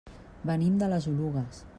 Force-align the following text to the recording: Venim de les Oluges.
Venim 0.51 0.79
de 0.83 0.89
les 0.95 1.09
Oluges. 1.13 1.65